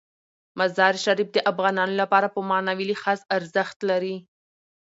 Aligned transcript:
مزارشریف 0.59 1.29
د 1.33 1.37
افغانانو 1.51 1.93
لپاره 2.01 2.27
په 2.35 2.39
معنوي 2.49 2.85
لحاظ 2.91 3.19
ارزښت 3.37 3.77
لري. 3.89 4.15